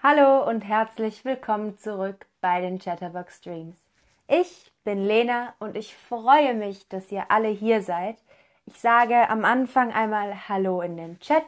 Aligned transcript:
Hallo 0.00 0.48
und 0.48 0.60
herzlich 0.60 1.24
willkommen 1.24 1.76
zurück 1.76 2.26
bei 2.40 2.60
den 2.60 2.78
Chatterbox 2.78 3.38
Streams. 3.38 3.76
Ich 4.28 4.70
bin 4.84 5.04
Lena 5.04 5.54
und 5.58 5.76
ich 5.76 5.96
freue 5.96 6.54
mich, 6.54 6.86
dass 6.86 7.10
ihr 7.10 7.32
alle 7.32 7.48
hier 7.48 7.82
seid. 7.82 8.16
Ich 8.66 8.78
sage 8.78 9.28
am 9.28 9.44
Anfang 9.44 9.92
einmal 9.92 10.48
Hallo 10.48 10.82
in 10.82 10.96
den 10.96 11.18
Chat. 11.18 11.42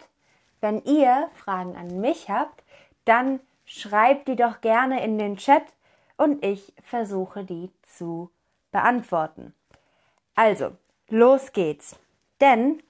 Wenn 0.60 0.82
ihr 0.82 1.30
Fragen 1.34 1.77
an 1.77 2.00
mich 2.00 2.28
habt, 2.28 2.64
dann 3.05 3.38
schreibt 3.64 4.27
die 4.27 4.34
doch 4.34 4.60
gerne 4.60 5.05
in 5.05 5.16
den 5.16 5.37
Chat 5.37 5.62
und 6.16 6.45
ich 6.45 6.73
versuche 6.82 7.45
die 7.45 7.70
zu 7.82 8.32
beantworten. 8.73 9.55
Also, 10.34 10.73
los 11.09 11.52
geht's. 11.52 11.96
Denn 12.41 12.82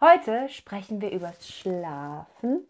heute 0.00 0.48
sprechen 0.48 1.02
wir 1.02 1.10
übers 1.10 1.46
Schlafen 1.46 2.66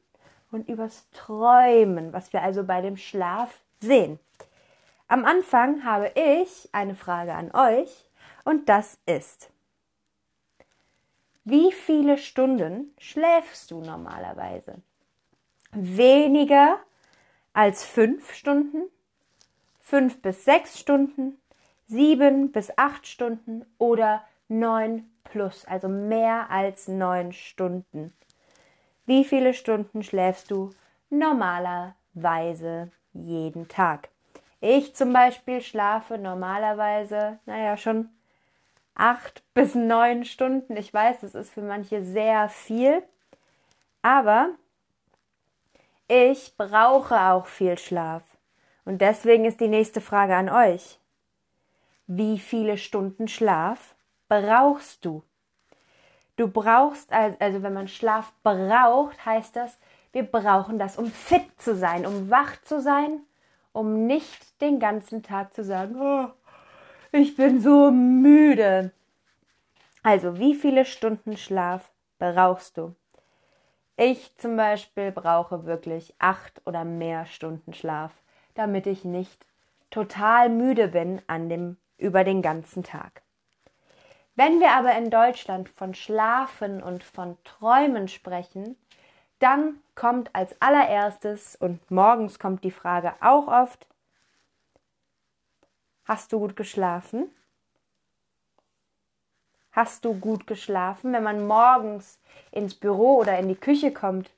und 0.52 0.68
übers 0.68 1.08
Träumen, 1.10 2.12
was 2.12 2.32
wir 2.32 2.42
also 2.42 2.64
bei 2.64 2.80
dem 2.80 2.96
Schlaf 2.96 3.62
sehen. 3.80 4.18
Am 5.08 5.24
Anfang 5.24 5.84
habe 5.84 6.12
ich 6.14 6.68
eine 6.72 6.94
Frage 6.94 7.34
an 7.34 7.50
euch 7.54 8.08
und 8.44 8.68
das 8.68 8.98
ist, 9.06 9.50
wie 11.44 11.72
viele 11.72 12.18
Stunden 12.18 12.94
schläfst 12.98 13.70
du 13.72 13.80
normalerweise? 13.80 14.76
Weniger 15.72 16.78
als 17.52 17.84
fünf 17.84 18.32
Stunden, 18.32 18.84
fünf 19.80 20.22
bis 20.22 20.44
sechs 20.44 20.78
Stunden, 20.78 21.38
sieben 21.88 22.52
bis 22.52 22.72
acht 22.78 23.06
Stunden 23.06 23.66
oder 23.78 24.24
neun 24.48 25.10
plus, 25.24 25.64
also 25.64 25.88
mehr 25.88 26.50
als 26.50 26.88
neun 26.88 27.32
Stunden. 27.32 28.12
Wie 29.04 29.24
viele 29.24 29.52
Stunden 29.54 30.02
schläfst 30.02 30.50
du 30.50 30.70
normalerweise 31.10 32.90
jeden 33.12 33.68
Tag? 33.68 34.08
Ich 34.60 34.94
zum 34.94 35.12
Beispiel 35.12 35.60
schlafe 35.60 36.18
normalerweise, 36.18 37.40
naja, 37.46 37.76
schon 37.76 38.10
acht 38.94 39.42
bis 39.54 39.74
neun 39.74 40.24
Stunden. 40.24 40.76
Ich 40.76 40.94
weiß, 40.94 41.20
das 41.20 41.34
ist 41.34 41.52
für 41.52 41.62
manche 41.62 42.04
sehr 42.04 42.48
viel, 42.48 43.02
aber 44.02 44.50
ich 46.06 46.56
brauche 46.56 47.18
auch 47.20 47.46
viel 47.46 47.78
Schlaf. 47.78 48.22
Und 48.84 49.00
deswegen 49.00 49.44
ist 49.44 49.60
die 49.60 49.68
nächste 49.68 50.00
Frage 50.00 50.36
an 50.36 50.48
euch. 50.48 51.00
Wie 52.06 52.38
viele 52.38 52.76
Stunden 52.78 53.28
Schlaf 53.28 53.94
brauchst 54.28 55.04
du? 55.04 55.22
Du 56.36 56.48
brauchst, 56.48 57.12
also 57.12 57.62
wenn 57.62 57.74
man 57.74 57.88
Schlaf 57.88 58.32
braucht, 58.42 59.24
heißt 59.24 59.54
das, 59.54 59.78
wir 60.12 60.24
brauchen 60.24 60.78
das, 60.78 60.96
um 60.96 61.06
fit 61.06 61.60
zu 61.60 61.76
sein, 61.76 62.06
um 62.06 62.30
wach 62.30 62.60
zu 62.62 62.80
sein, 62.80 63.20
um 63.72 64.06
nicht 64.06 64.60
den 64.60 64.78
ganzen 64.78 65.22
Tag 65.22 65.54
zu 65.54 65.64
sagen, 65.64 65.96
oh, 66.00 66.28
ich 67.12 67.36
bin 67.36 67.60
so 67.60 67.90
müde. 67.90 68.92
Also, 70.02 70.38
wie 70.38 70.54
viele 70.54 70.84
Stunden 70.84 71.36
Schlaf 71.36 71.92
brauchst 72.18 72.76
du? 72.76 72.94
Ich 73.96 74.36
zum 74.36 74.56
Beispiel 74.56 75.12
brauche 75.12 75.64
wirklich 75.64 76.14
acht 76.18 76.60
oder 76.66 76.84
mehr 76.84 77.26
Stunden 77.26 77.74
Schlaf, 77.74 78.12
damit 78.54 78.86
ich 78.86 79.04
nicht 79.04 79.46
total 79.90 80.48
müde 80.48 80.88
bin 80.88 81.20
an 81.26 81.48
dem, 81.48 81.76
über 81.98 82.24
den 82.24 82.42
ganzen 82.42 82.82
Tag. 82.82 83.22
Wenn 84.34 84.60
wir 84.60 84.70
aber 84.70 84.96
in 84.96 85.10
Deutschland 85.10 85.68
von 85.68 85.94
Schlafen 85.94 86.82
und 86.82 87.04
von 87.04 87.36
Träumen 87.44 88.08
sprechen, 88.08 88.76
dann 89.38 89.80
kommt 89.94 90.34
als 90.34 90.60
allererstes 90.62 91.56
und 91.56 91.90
morgens 91.90 92.38
kommt 92.38 92.64
die 92.64 92.70
Frage 92.70 93.14
auch 93.20 93.46
oft, 93.48 93.86
hast 96.04 96.32
du 96.32 96.38
gut 96.38 96.56
geschlafen? 96.56 97.30
Hast 99.72 100.04
du 100.04 100.14
gut 100.14 100.46
geschlafen? 100.46 101.12
Wenn 101.12 101.24
man 101.24 101.46
morgens 101.46 102.18
ins 102.52 102.74
Büro 102.74 103.18
oder 103.18 103.38
in 103.38 103.48
die 103.48 103.56
Küche 103.56 103.92
kommt, 103.92 104.30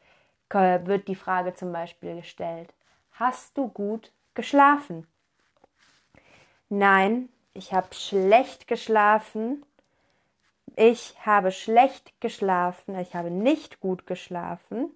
wird 0.49 1.09
die 1.09 1.17
Frage 1.17 1.55
zum 1.55 1.73
Beispiel 1.73 2.17
gestellt, 2.17 2.73
hast 3.13 3.57
du 3.57 3.69
gut 3.69 4.13
geschlafen? 4.35 5.07
Nein, 6.69 7.29
ich 7.53 7.73
habe 7.73 7.93
schlecht 7.95 8.67
geschlafen 8.67 9.65
ich 10.77 11.15
habe 11.25 11.53
schlecht 11.53 12.21
geschlafen, 12.21 12.99
ich 12.99 13.15
habe 13.15 13.31
nicht 13.31 13.81
gut 13.81 14.07
geschlafen 14.07 14.91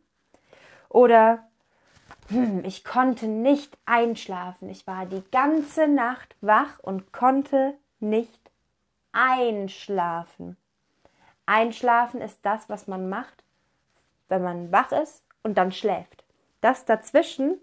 oder 0.88 1.48
hm, 2.28 2.64
ich 2.64 2.84
konnte 2.84 3.26
nicht 3.26 3.78
einschlafen, 3.86 4.68
ich 4.68 4.86
war 4.86 5.06
die 5.06 5.22
ganze 5.30 5.88
Nacht 5.88 6.36
wach 6.40 6.78
und 6.80 7.12
konnte 7.12 7.74
nicht 8.00 8.50
einschlafen. 9.12 10.56
Einschlafen 11.46 12.20
ist 12.20 12.40
das, 12.42 12.68
was 12.68 12.86
man 12.86 13.08
macht, 13.08 13.44
wenn 14.28 14.42
man 14.42 14.70
wach 14.70 14.92
ist 14.92 15.24
und 15.42 15.56
dann 15.56 15.72
schläft. 15.72 16.24
Das 16.60 16.84
dazwischen 16.84 17.58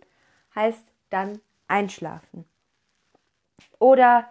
heißt 0.55 0.87
dann 1.09 1.39
einschlafen. 1.67 2.45
Oder 3.77 4.27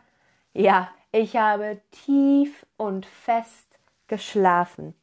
ja, 0.53 0.91
ich 1.13 1.37
habe 1.37 1.81
tief 1.91 2.67
und 2.77 3.07
fest 3.07 3.64
geschlafen. 4.09 4.95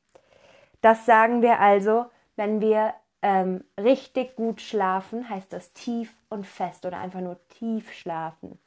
Das 0.81 1.05
sagen 1.05 1.41
wir 1.41 1.59
also, 1.59 2.05
wenn 2.35 2.61
wir 2.61 2.93
ähm, 3.21 3.63
richtig 3.79 4.35
gut 4.35 4.61
schlafen, 4.61 5.29
heißt 5.29 5.53
das 5.53 5.73
tief 5.73 6.13
und 6.29 6.47
fest 6.47 6.85
oder 6.85 6.97
einfach 6.97 7.21
nur 7.21 7.37
tief 7.49 7.93
schlafen. 7.93 8.59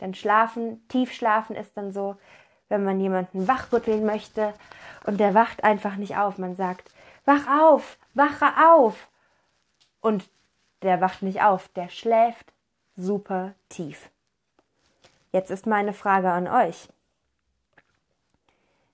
Denn 0.00 0.14
schlafen, 0.14 0.86
tief 0.88 1.12
schlafen 1.12 1.56
ist 1.56 1.76
dann 1.76 1.92
so, 1.92 2.16
wenn 2.68 2.84
man 2.84 3.00
jemanden 3.00 3.48
wachrütteln 3.48 4.04
möchte 4.04 4.54
und 5.04 5.18
der 5.18 5.34
wacht 5.34 5.64
einfach 5.64 5.96
nicht 5.96 6.16
auf. 6.16 6.38
Man 6.38 6.54
sagt, 6.54 6.90
wach 7.24 7.46
auf, 7.60 7.98
wache 8.14 8.46
auf. 8.70 9.08
Und 10.00 10.28
der 10.82 11.00
wacht 11.00 11.22
nicht 11.22 11.42
auf, 11.42 11.68
der 11.68 11.88
schläft 11.88 12.52
super 12.96 13.54
tief. 13.68 14.10
Jetzt 15.32 15.50
ist 15.50 15.66
meine 15.66 15.92
Frage 15.92 16.30
an 16.30 16.46
euch. 16.46 16.88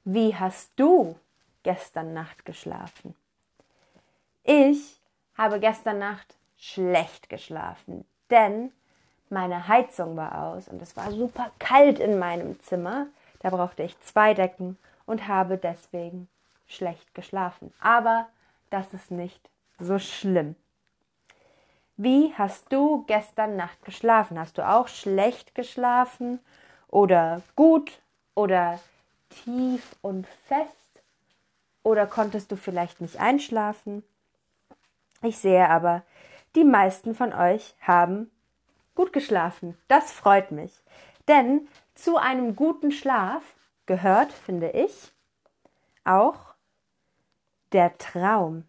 Wie 0.06 0.36
hast 0.36 0.70
du 0.76 1.16
gestern 1.62 2.12
Nacht 2.12 2.44
geschlafen? 2.44 3.14
Ich 4.42 5.00
habe 5.34 5.58
gestern 5.58 5.98
Nacht 5.98 6.36
schlecht 6.58 7.30
geschlafen, 7.30 8.04
denn 8.28 8.70
meine 9.30 9.66
Heizung 9.66 10.14
war 10.14 10.44
aus 10.44 10.68
und 10.68 10.82
es 10.82 10.94
war 10.94 11.10
super 11.10 11.50
kalt 11.58 12.00
in 12.00 12.18
meinem 12.18 12.60
Zimmer. 12.60 13.06
Da 13.40 13.48
brauchte 13.48 13.82
ich 13.82 13.98
zwei 14.00 14.34
Decken 14.34 14.76
und 15.06 15.26
habe 15.26 15.56
deswegen 15.56 16.28
schlecht 16.66 17.14
geschlafen. 17.14 17.72
Aber 17.80 18.28
das 18.68 18.92
ist 18.92 19.10
nicht 19.10 19.48
so 19.78 19.98
schlimm. 19.98 20.54
Wie 21.96 22.34
hast 22.36 22.70
du 22.70 23.04
gestern 23.06 23.56
Nacht 23.56 23.82
geschlafen? 23.86 24.38
Hast 24.38 24.58
du 24.58 24.68
auch 24.68 24.88
schlecht 24.88 25.54
geschlafen 25.54 26.40
oder 26.88 27.40
gut 27.56 28.02
oder 28.34 28.78
tief 29.44 29.96
und 30.02 30.26
fest? 30.46 30.70
Oder 31.82 32.06
konntest 32.06 32.50
du 32.50 32.56
vielleicht 32.56 33.00
nicht 33.00 33.20
einschlafen? 33.20 34.02
Ich 35.22 35.38
sehe 35.38 35.68
aber, 35.68 36.02
die 36.54 36.64
meisten 36.64 37.14
von 37.14 37.32
euch 37.32 37.74
haben 37.80 38.30
gut 38.94 39.12
geschlafen. 39.12 39.76
Das 39.88 40.12
freut 40.12 40.50
mich. 40.50 40.72
Denn 41.28 41.68
zu 41.94 42.16
einem 42.16 42.56
guten 42.56 42.92
Schlaf 42.92 43.42
gehört, 43.86 44.32
finde 44.32 44.70
ich, 44.70 45.12
auch 46.04 46.54
der 47.72 47.96
Traum. 47.98 48.64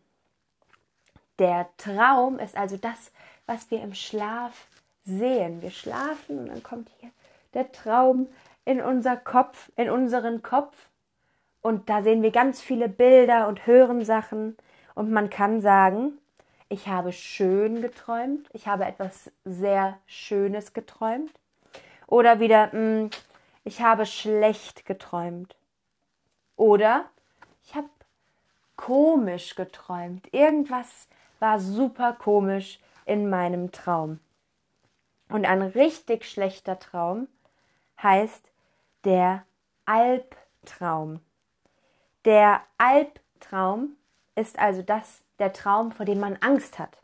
Der 1.40 1.70
Traum 1.78 2.40
ist 2.40 2.56
also 2.56 2.78
das, 2.78 3.12
was 3.46 3.70
wir 3.72 3.82
im 3.82 3.94
Schlaf 3.94 4.68
sehen. 5.04 5.62
Wir 5.62 5.72
schlafen 5.72 6.40
und 6.40 6.48
dann 6.48 6.64
kommt 6.64 6.90
hier 7.00 7.12
der 7.54 7.72
Traum 7.72 8.28
in 8.66 8.82
unser 8.82 9.16
Kopf, 9.16 9.72
in 9.76 9.90
unseren 9.90 10.42
Kopf. 10.42 10.76
Und 11.62 11.90
da 11.90 12.02
sehen 12.02 12.22
wir 12.22 12.32
ganz 12.32 12.62
viele 12.62 12.90
Bilder 12.90 13.48
und 13.48 13.66
hören 13.66 14.04
Sachen. 14.04 14.58
Und 14.96 15.12
man 15.12 15.30
kann 15.30 15.62
sagen, 15.62 16.18
ich 16.70 16.88
habe 16.88 17.12
schön 17.12 17.82
geträumt, 17.82 18.50
ich 18.54 18.68
habe 18.68 18.86
etwas 18.86 19.32
sehr 19.46 19.98
Schönes 20.08 20.74
geträumt. 20.74 21.32
Oder 22.08 22.40
wieder, 22.40 22.68
mh, 22.68 22.72
hm, 22.72 23.10
ich 23.64 23.82
habe 23.82 24.06
schlecht 24.06 24.86
geträumt. 24.86 25.56
Oder 26.56 27.06
ich 27.64 27.76
habe 27.76 27.90
komisch 28.76 29.56
geträumt. 29.56 30.32
Irgendwas 30.34 31.08
war 31.40 31.60
super 31.60 32.14
komisch 32.14 32.80
in 33.06 33.30
meinem 33.30 33.72
Traum. 33.72 34.20
Und 35.30 35.46
ein 35.46 35.62
richtig 35.62 36.26
schlechter 36.26 36.80
Traum 36.80 37.28
heißt, 38.02 38.52
der 39.06 39.46
Albtraum. 39.86 41.22
Der 42.26 42.62
Albtraum 42.78 43.96
ist 44.36 44.58
also 44.58 44.82
das, 44.82 45.24
der 45.40 45.54
Traum, 45.54 45.92
vor 45.92 46.06
dem 46.06 46.20
man 46.20 46.38
Angst 46.42 46.80
hat, 46.80 46.98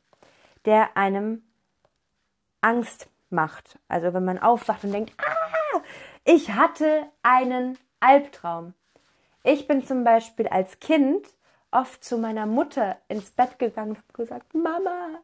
der 0.66 0.98
einem 0.98 1.44
Angst 2.60 3.08
macht. 3.30 3.80
Also 3.88 4.14
wenn 4.14 4.26
man 4.26 4.40
aufwacht 4.40 4.84
und 4.84 4.92
denkt, 4.92 5.14
ah, 5.20 5.82
ich 6.26 6.52
hatte 6.52 7.08
einen 7.24 7.78
Albtraum. 8.00 8.74
Ich 9.44 9.68
bin 9.68 9.86
zum 9.86 10.04
Beispiel 10.04 10.48
als 10.48 10.80
Kind 10.80 11.28
oft 11.72 12.04
zu 12.04 12.18
meiner 12.18 12.46
Mutter 12.46 12.98
ins 13.08 13.32
Bett 13.32 13.58
gegangen 13.60 13.92
und 13.92 13.98
habe 13.98 14.14
gesagt, 14.14 14.54
Mama, 14.54 15.22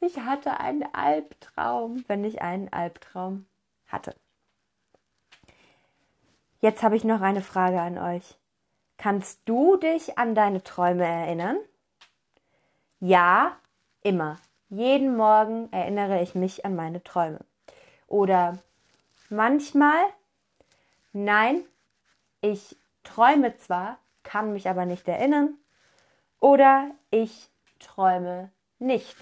ich 0.00 0.20
hatte 0.20 0.60
einen 0.60 0.84
Albtraum, 0.94 2.04
wenn 2.06 2.24
ich 2.24 2.40
einen 2.40 2.72
Albtraum 2.72 3.46
hatte. 3.86 4.14
Jetzt 6.60 6.82
habe 6.82 6.96
ich 6.96 7.04
noch 7.04 7.20
eine 7.20 7.42
Frage 7.42 7.80
an 7.80 7.98
euch. 7.98 8.36
Kannst 8.96 9.40
du 9.44 9.76
dich 9.76 10.18
an 10.18 10.34
deine 10.34 10.62
Träume 10.64 11.04
erinnern? 11.06 11.58
Ja, 12.98 13.56
immer. 14.02 14.38
Jeden 14.68 15.16
Morgen 15.16 15.72
erinnere 15.72 16.20
ich 16.20 16.34
mich 16.34 16.64
an 16.64 16.74
meine 16.74 17.02
Träume. 17.04 17.38
Oder 18.08 18.58
manchmal, 19.30 20.00
nein, 21.12 21.64
ich 22.40 22.76
träume 23.04 23.56
zwar, 23.56 23.98
kann 24.24 24.52
mich 24.52 24.68
aber 24.68 24.84
nicht 24.84 25.06
erinnern. 25.06 25.56
Oder 26.40 26.90
ich 27.10 27.50
träume 27.78 28.50
nicht. 28.80 29.16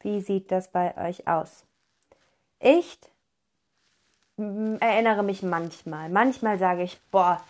Wie 0.00 0.20
sieht 0.20 0.50
das 0.50 0.70
bei 0.70 0.96
euch 1.08 1.28
aus? 1.28 1.64
Ich 2.60 2.98
erinnere 4.38 5.22
mich 5.22 5.42
manchmal. 5.42 6.08
Manchmal 6.08 6.58
sage 6.58 6.82
ich, 6.82 7.00
boah, 7.10 7.42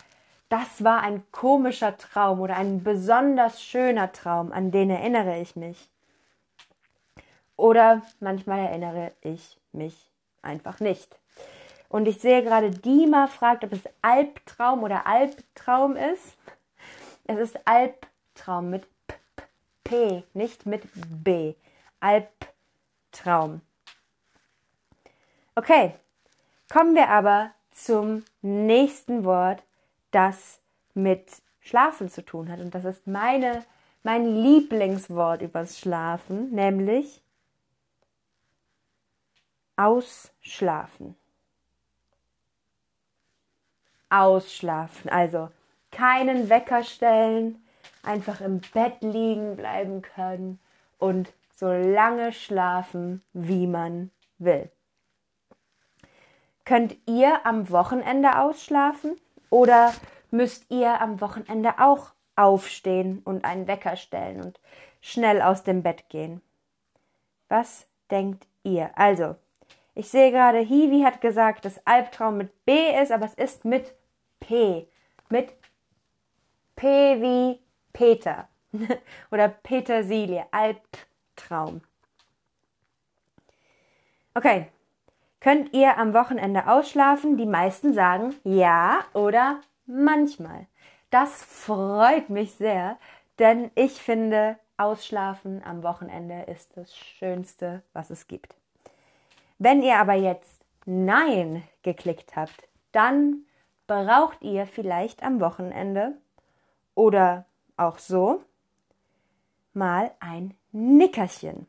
das 0.49 0.83
war 0.83 1.01
ein 1.01 1.23
komischer 1.31 1.97
Traum 1.97 2.41
oder 2.41 2.55
ein 2.57 2.83
besonders 2.83 3.61
schöner 3.61 4.11
Traum, 4.11 4.51
an 4.51 4.71
den 4.71 4.89
erinnere 4.89 5.39
ich 5.39 5.55
mich. 5.55 5.89
Oder 7.55 8.01
manchmal 8.19 8.59
erinnere 8.59 9.11
ich 9.21 9.57
mich 9.71 10.09
einfach 10.41 10.79
nicht. 10.79 11.15
Und 11.89 12.07
ich 12.07 12.19
sehe 12.19 12.43
gerade, 12.43 12.71
Dima 12.71 13.27
fragt, 13.27 13.63
ob 13.63 13.73
es 13.73 13.81
Albtraum 14.01 14.83
oder 14.83 15.05
Albtraum 15.05 15.95
ist. 15.95 16.37
Es 17.25 17.37
ist 17.37 17.59
Albtraum 17.65 18.69
mit 18.69 18.87
P, 19.07 19.15
P, 19.35 19.43
P 19.83 20.23
nicht 20.33 20.65
mit 20.65 20.83
B. 20.93 21.55
Albtraum. 21.99 23.61
Okay, 25.55 25.95
Kommen 26.71 26.93
wir 26.93 27.09
aber 27.09 27.51
zum 27.71 28.23
nächsten 28.41 29.23
Wort, 29.25 29.63
das 30.11 30.59
mit 30.93 31.27
Schlafen 31.61 32.09
zu 32.09 32.23
tun 32.23 32.51
hat. 32.51 32.59
Und 32.59 32.75
das 32.75 32.85
ist 32.85 33.07
meine, 33.07 33.65
mein 34.03 34.25
Lieblingswort 34.25 35.41
übers 35.41 35.79
Schlafen, 35.79 36.51
nämlich 36.51 37.23
ausschlafen. 39.75 41.15
Ausschlafen, 44.09 45.09
also 45.09 45.49
keinen 45.91 46.49
Wecker 46.49 46.83
stellen, 46.83 47.63
einfach 48.03 48.41
im 48.41 48.61
Bett 48.73 49.01
liegen 49.01 49.55
bleiben 49.55 50.01
können 50.01 50.59
und 50.97 51.31
so 51.55 51.71
lange 51.71 52.31
schlafen, 52.31 53.23
wie 53.33 53.67
man 53.67 54.11
will. 54.37 54.69
Könnt 56.69 56.97
ihr 57.07 57.47
am 57.47 57.71
Wochenende 57.71 58.37
ausschlafen 58.37 59.19
oder 59.49 59.91
müsst 60.29 60.69
ihr 60.69 61.01
am 61.01 61.19
Wochenende 61.19 61.79
auch 61.79 62.11
aufstehen 62.35 63.23
und 63.25 63.43
einen 63.43 63.67
Wecker 63.67 63.95
stellen 63.95 64.39
und 64.39 64.59
schnell 65.01 65.41
aus 65.41 65.63
dem 65.63 65.81
Bett 65.81 66.09
gehen? 66.09 66.43
Was 67.47 67.87
denkt 68.11 68.45
ihr? 68.61 68.95
Also, 68.95 69.35
ich 69.95 70.09
sehe 70.09 70.29
gerade, 70.29 70.59
Hiwi 70.59 71.01
hat 71.01 71.21
gesagt, 71.21 71.65
dass 71.65 71.83
Albtraum 71.87 72.37
mit 72.37 72.65
B 72.65 72.95
ist, 73.01 73.11
aber 73.11 73.25
es 73.25 73.33
ist 73.33 73.65
mit 73.65 73.95
P. 74.39 74.87
Mit 75.29 75.55
P 76.75 76.85
wie 77.19 77.59
Peter 77.93 78.47
oder 79.31 79.47
Petersilie. 79.47 80.45
Albtraum. 80.51 81.81
Okay, 84.35 84.67
Könnt 85.39 85.73
ihr 85.73 85.97
am 85.97 86.13
Wochenende 86.13 86.67
ausschlafen? 86.67 87.37
Die 87.37 87.45
meisten 87.45 87.93
sagen 87.93 88.35
ja 88.43 89.05
oder 89.13 89.61
manchmal. 89.85 90.67
Das 91.09 91.43
freut 91.43 92.29
mich 92.29 92.53
sehr, 92.53 92.97
denn 93.39 93.71
ich 93.75 93.93
finde, 93.93 94.57
Ausschlafen 94.77 95.61
am 95.63 95.83
Wochenende 95.83 96.43
ist 96.43 96.77
das 96.77 96.95
Schönste, 96.95 97.83
was 97.93 98.09
es 98.09 98.27
gibt. 98.27 98.55
Wenn 99.57 99.81
ihr 99.81 99.97
aber 99.97 100.13
jetzt 100.13 100.61
Nein 100.85 101.63
geklickt 101.83 102.35
habt, 102.35 102.67
dann 102.91 103.43
braucht 103.87 104.41
ihr 104.41 104.65
vielleicht 104.67 105.23
am 105.23 105.39
Wochenende 105.41 106.17
oder 106.95 107.45
auch 107.75 107.97
so 107.97 108.43
mal 109.73 110.11
ein 110.19 110.53
Nickerchen. 110.71 111.67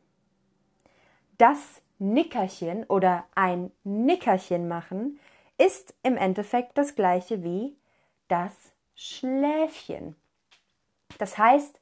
Das 1.37 1.81
Nickerchen 2.01 2.83
oder 2.85 3.25
ein 3.35 3.71
Nickerchen 3.83 4.67
machen 4.67 5.19
ist 5.59 5.93
im 6.01 6.17
Endeffekt 6.17 6.75
das 6.75 6.95
gleiche 6.95 7.43
wie 7.43 7.77
das 8.27 8.73
Schläfchen. 8.95 10.15
Das 11.19 11.37
heißt, 11.37 11.79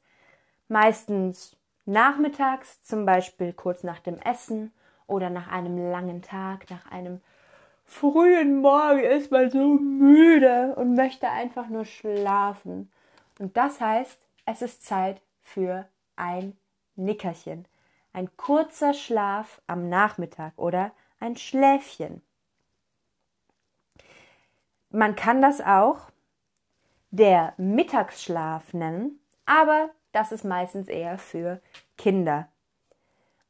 meistens 0.68 1.56
nachmittags, 1.86 2.82
zum 2.82 3.06
Beispiel 3.06 3.54
kurz 3.54 3.82
nach 3.82 4.00
dem 4.00 4.18
Essen 4.18 4.72
oder 5.06 5.30
nach 5.30 5.48
einem 5.48 5.90
langen 5.90 6.20
Tag, 6.20 6.68
nach 6.68 6.90
einem 6.90 7.22
frühen 7.86 8.60
Morgen 8.60 9.00
ist 9.00 9.30
man 9.30 9.50
so 9.50 9.74
müde 9.78 10.74
und 10.76 10.96
möchte 10.96 11.30
einfach 11.30 11.68
nur 11.68 11.86
schlafen. 11.86 12.92
Und 13.38 13.56
das 13.56 13.80
heißt, 13.80 14.20
es 14.44 14.60
ist 14.60 14.84
Zeit 14.84 15.22
für 15.40 15.88
ein 16.16 16.58
Nickerchen 16.94 17.64
ein 18.12 18.36
kurzer 18.36 18.94
Schlaf 18.94 19.60
am 19.66 19.88
Nachmittag 19.88 20.52
oder 20.56 20.92
ein 21.20 21.36
Schläfchen. 21.36 22.22
Man 24.90 25.14
kann 25.14 25.40
das 25.40 25.60
auch 25.60 26.10
der 27.10 27.54
Mittagsschlaf 27.56 28.72
nennen, 28.72 29.20
aber 29.46 29.90
das 30.12 30.32
ist 30.32 30.44
meistens 30.44 30.88
eher 30.88 31.18
für 31.18 31.60
Kinder. 31.96 32.48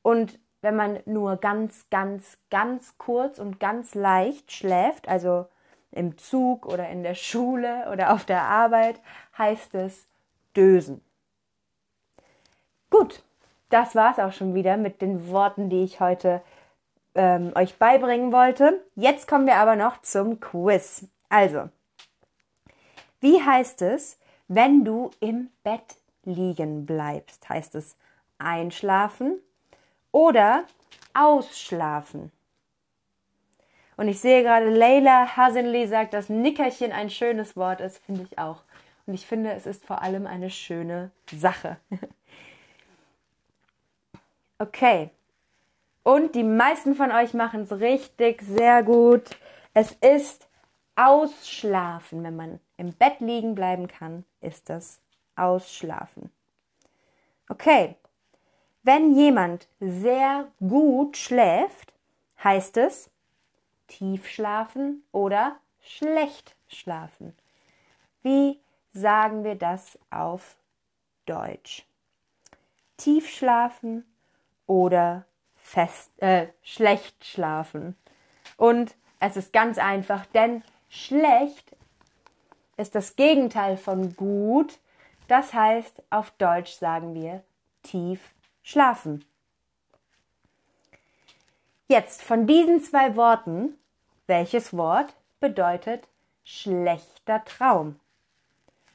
Und 0.02 0.38
wenn 0.60 0.76
man 0.76 1.00
nur 1.06 1.36
ganz, 1.36 1.88
ganz, 1.90 2.36
ganz 2.50 2.98
kurz 2.98 3.38
und 3.38 3.60
ganz 3.60 3.94
leicht 3.94 4.52
schläft, 4.52 5.08
also 5.08 5.46
im 5.90 6.18
Zug 6.18 6.66
oder 6.66 6.88
in 6.88 7.02
der 7.02 7.14
Schule 7.28 7.90
oder 7.90 8.12
auf 8.12 8.24
der 8.24 8.42
Arbeit, 8.42 9.00
heißt 9.38 9.74
es 9.74 10.06
Dösen. 10.54 11.02
Gut, 12.90 13.22
das 13.70 13.94
war 13.94 14.12
es 14.12 14.18
auch 14.18 14.32
schon 14.32 14.54
wieder 14.54 14.76
mit 14.76 15.00
den 15.00 15.30
Worten, 15.30 15.70
die 15.70 15.84
ich 15.84 16.00
heute 16.00 16.42
ähm, 17.14 17.52
euch 17.54 17.76
beibringen 17.76 18.32
wollte. 18.32 18.84
Jetzt 18.94 19.26
kommen 19.26 19.46
wir 19.46 19.56
aber 19.56 19.76
noch 19.76 20.02
zum 20.02 20.40
Quiz. 20.40 21.06
Also, 21.28 21.68
wie 23.20 23.42
heißt 23.42 23.82
es, 23.82 24.18
wenn 24.48 24.84
du 24.84 25.10
im 25.20 25.50
Bett 25.62 25.96
liegen 26.24 26.86
bleibst? 26.86 27.48
Heißt 27.48 27.74
es 27.74 27.96
einschlafen 28.38 29.40
oder 30.12 30.64
ausschlafen? 31.14 32.32
Und 33.96 34.08
ich 34.08 34.18
sehe 34.20 34.42
gerade, 34.42 34.70
Leila 34.70 35.36
Hasenli 35.36 35.86
sagt, 35.86 36.14
dass 36.14 36.30
Nickerchen 36.30 36.90
ein 36.90 37.10
schönes 37.10 37.54
Wort 37.54 37.82
ist, 37.82 37.98
finde 37.98 38.22
ich 38.22 38.38
auch. 38.38 38.62
Und 39.06 39.12
ich 39.12 39.26
finde, 39.26 39.52
es 39.52 39.66
ist 39.66 39.84
vor 39.84 40.00
allem 40.00 40.26
eine 40.26 40.50
schöne 40.50 41.10
Sache. 41.30 41.76
Okay. 44.60 45.08
Und 46.02 46.34
die 46.34 46.44
meisten 46.44 46.94
von 46.94 47.10
euch 47.12 47.32
machen 47.32 47.62
es 47.62 47.72
richtig, 47.72 48.42
sehr 48.42 48.82
gut. 48.82 49.38
Es 49.72 49.92
ist 49.92 50.48
Ausschlafen. 50.96 52.22
Wenn 52.22 52.36
man 52.36 52.60
im 52.76 52.92
Bett 52.92 53.20
liegen 53.20 53.54
bleiben 53.54 53.88
kann, 53.88 54.24
ist 54.42 54.68
das 54.68 55.00
Ausschlafen. 55.34 56.30
Okay. 57.48 57.96
Wenn 58.82 59.14
jemand 59.14 59.66
sehr 59.80 60.48
gut 60.58 61.16
schläft, 61.16 61.94
heißt 62.44 62.76
es 62.76 63.10
tief 63.86 64.28
schlafen 64.28 65.04
oder 65.10 65.56
schlecht 65.80 66.54
schlafen. 66.68 67.34
Wie 68.22 68.60
sagen 68.92 69.42
wir 69.42 69.54
das 69.54 69.98
auf 70.10 70.58
Deutsch? 71.24 71.86
Tief 72.98 73.26
schlafen 73.26 74.04
oder 74.70 75.24
fest, 75.56 76.12
äh, 76.22 76.46
schlecht 76.62 77.24
schlafen. 77.24 77.96
Und 78.56 78.94
es 79.18 79.36
ist 79.36 79.52
ganz 79.52 79.78
einfach, 79.78 80.26
denn 80.26 80.62
schlecht 80.88 81.76
ist 82.76 82.94
das 82.94 83.16
Gegenteil 83.16 83.76
von 83.76 84.14
gut. 84.14 84.78
Das 85.26 85.52
heißt, 85.52 86.04
auf 86.10 86.30
Deutsch 86.38 86.70
sagen 86.70 87.14
wir 87.14 87.42
tief 87.82 88.20
schlafen. 88.62 89.24
Jetzt 91.88 92.22
von 92.22 92.46
diesen 92.46 92.80
zwei 92.80 93.16
Worten, 93.16 93.76
welches 94.28 94.72
Wort 94.76 95.16
bedeutet 95.40 96.06
schlechter 96.44 97.44
Traum? 97.44 97.98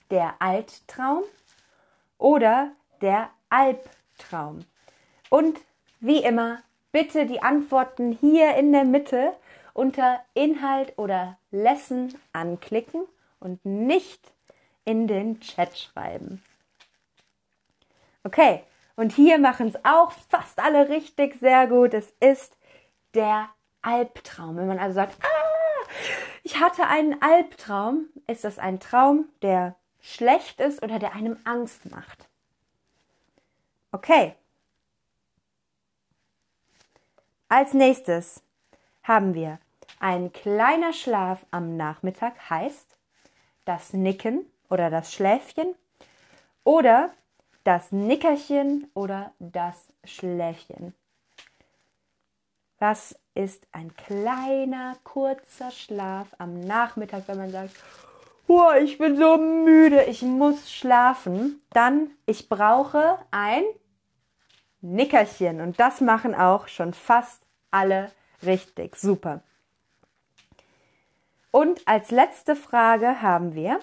Der 0.10 0.36
Alttraum 0.39 1.24
oder 2.17 2.72
der 3.01 3.29
Albtraum? 3.50 4.65
Und 5.29 5.60
wie 6.00 6.24
immer, 6.24 6.62
bitte 6.91 7.25
die 7.25 7.41
Antworten 7.41 8.12
hier 8.12 8.55
in 8.55 8.72
der 8.72 8.86
Mitte 8.86 9.34
unter 9.74 10.22
Inhalt 10.34 10.98
oder 10.98 11.38
Lesson 11.51 12.13
anklicken 12.32 13.03
und 13.39 13.65
nicht 13.65 14.32
in 14.86 15.08
den 15.08 15.41
Chat 15.41 15.77
schreiben. 15.77 16.44
Okay, 18.24 18.63
und 18.96 19.12
hier 19.12 19.38
machen 19.39 19.67
es 19.67 19.84
auch 19.84 20.12
fast 20.29 20.60
alle 20.60 20.89
richtig 20.89 21.36
sehr 21.39 21.67
gut. 21.67 21.94
Es 21.94 22.13
ist 22.20 22.58
der 23.13 23.50
Albtraum. 23.82 24.58
Wenn 24.58 24.67
man 24.67 24.79
also 24.79 24.96
sagt, 24.96 25.17
ah, 25.22 25.89
ich 26.44 26.60
hatte 26.60 26.88
einen 26.88 27.22
Albtraum, 27.22 28.08
ist 28.27 28.44
das 28.44 28.58
ein 28.58 28.79
Traum, 28.79 29.27
der 29.41 29.75
schlecht 30.00 30.60
ist 30.62 30.82
oder 30.82 31.00
der 31.00 31.13
einem 31.13 31.38
Angst 31.44 31.91
macht. 31.91 32.29
Okay. 33.91 34.36
Als 37.47 37.75
nächstes 37.75 38.41
haben 39.03 39.35
wir 39.35 39.59
ein 39.99 40.33
kleiner 40.33 40.93
Schlaf 40.93 41.45
am 41.51 41.77
Nachmittag 41.77 42.49
heißt 42.49 42.97
das 43.65 43.93
Nicken 43.93 44.45
oder 44.67 44.89
das 44.89 45.13
Schläfchen 45.13 45.75
oder 46.63 47.11
das 47.63 47.91
Nickerchen 47.91 48.89
oder 48.95 49.31
das 49.37 49.93
Schläfchen. 50.03 50.95
Was 52.79 53.15
ist 53.35 53.67
ein 53.71 53.95
kleiner, 53.95 54.97
kurzer 55.03 55.69
Schlaf 55.69 56.27
am 56.39 56.59
Nachmittag, 56.59 57.27
wenn 57.27 57.37
man 57.37 57.51
sagt, 57.51 57.75
oh, 58.47 58.71
ich 58.81 58.97
bin 58.97 59.17
so 59.17 59.37
müde, 59.37 60.03
ich 60.05 60.23
muss 60.23 60.71
schlafen. 60.71 61.61
Dann, 61.69 62.09
ich 62.25 62.49
brauche 62.49 63.19
ein 63.29 63.63
Nickerchen. 64.93 65.61
Und 65.61 65.79
das 65.79 66.01
machen 66.01 66.35
auch 66.35 66.67
schon 66.67 66.93
fast 66.93 67.41
alle 67.71 68.11
richtig. 68.43 68.95
Super. 68.95 69.41
Und 71.51 71.87
als 71.87 72.11
letzte 72.11 72.55
Frage 72.55 73.21
haben 73.21 73.55
wir, 73.55 73.79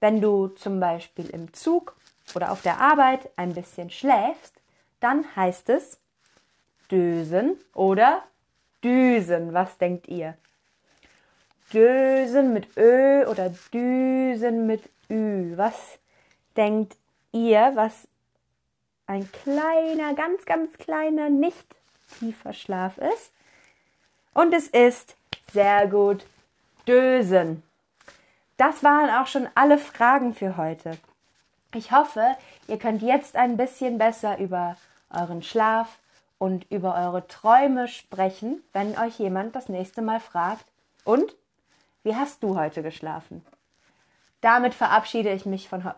wenn 0.00 0.20
du 0.20 0.48
zum 0.48 0.78
Beispiel 0.78 1.28
im 1.30 1.52
Zug 1.52 1.96
oder 2.34 2.52
auf 2.52 2.62
der 2.62 2.80
Arbeit 2.80 3.30
ein 3.36 3.52
bisschen 3.52 3.90
schläfst, 3.90 4.54
dann 5.00 5.24
heißt 5.34 5.68
es 5.70 5.98
Dösen 6.90 7.56
oder 7.74 8.22
Düsen. 8.82 9.52
Was 9.52 9.76
denkt 9.78 10.08
ihr? 10.08 10.36
Dösen 11.72 12.52
mit 12.52 12.76
Ö 12.76 13.26
oder 13.26 13.52
Düsen 13.72 14.66
mit 14.66 14.88
Ü. 15.10 15.56
Was 15.56 15.98
denkt 16.56 16.96
ihr, 17.32 17.72
was 17.74 18.08
ein 19.08 19.30
kleiner, 19.32 20.14
ganz, 20.14 20.44
ganz 20.44 20.72
kleiner, 20.74 21.28
nicht 21.28 21.66
tiefer 22.18 22.52
Schlaf 22.52 22.98
ist? 22.98 23.32
Und 24.34 24.54
es 24.54 24.68
ist 24.68 25.16
sehr 25.52 25.88
gut 25.88 26.24
Dösen. 26.86 27.62
Das 28.56 28.84
waren 28.84 29.10
auch 29.10 29.26
schon 29.26 29.48
alle 29.54 29.78
Fragen 29.78 30.34
für 30.34 30.56
heute. 30.56 30.98
Ich 31.74 31.92
hoffe, 31.92 32.36
ihr 32.66 32.78
könnt 32.78 33.02
jetzt 33.02 33.36
ein 33.36 33.56
bisschen 33.56 33.98
besser 33.98 34.38
über 34.38 34.76
euren 35.10 35.42
Schlaf 35.42 35.98
und 36.38 36.70
über 36.70 36.94
eure 36.94 37.26
Träume 37.26 37.88
sprechen, 37.88 38.62
wenn 38.72 38.96
euch 38.98 39.18
jemand 39.18 39.56
das 39.56 39.68
nächste 39.68 40.02
Mal 40.02 40.20
fragt, 40.20 40.64
und 41.04 41.34
wie 42.02 42.14
hast 42.14 42.42
du 42.42 42.58
heute 42.58 42.82
geschlafen? 42.82 43.44
Damit 44.40 44.74
verabschiede 44.74 45.32
ich 45.32 45.46
mich 45.46 45.68
von, 45.68 45.90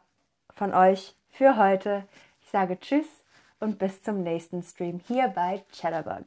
von 0.54 0.72
euch 0.72 1.14
für 1.30 1.56
heute. 1.56 2.04
Ich 2.50 2.52
sage 2.52 2.80
Tschüss 2.80 3.07
und 3.61 3.78
bis 3.78 4.02
zum 4.02 4.25
nächsten 4.25 4.64
Stream 4.64 5.00
hier 5.07 5.28
bei 5.28 5.62
Chatterbug. 5.73 6.26